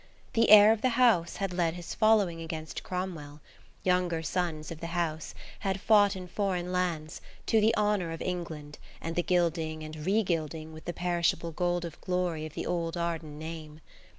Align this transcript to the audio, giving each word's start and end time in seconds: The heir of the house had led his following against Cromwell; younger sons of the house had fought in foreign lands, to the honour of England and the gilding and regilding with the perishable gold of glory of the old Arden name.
The 0.33 0.49
heir 0.49 0.71
of 0.71 0.81
the 0.81 0.89
house 0.97 1.35
had 1.35 1.53
led 1.53 1.75
his 1.75 1.93
following 1.93 2.41
against 2.41 2.81
Cromwell; 2.81 3.39
younger 3.83 4.23
sons 4.23 4.71
of 4.71 4.79
the 4.79 4.87
house 4.97 5.35
had 5.59 5.79
fought 5.79 6.15
in 6.15 6.27
foreign 6.27 6.71
lands, 6.71 7.21
to 7.45 7.61
the 7.61 7.77
honour 7.77 8.11
of 8.11 8.19
England 8.19 8.79
and 8.99 9.15
the 9.15 9.21
gilding 9.21 9.83
and 9.83 10.03
regilding 10.03 10.73
with 10.73 10.85
the 10.85 10.93
perishable 10.93 11.51
gold 11.51 11.85
of 11.85 12.01
glory 12.01 12.47
of 12.47 12.55
the 12.55 12.65
old 12.65 12.97
Arden 12.97 13.37
name. 13.37 13.79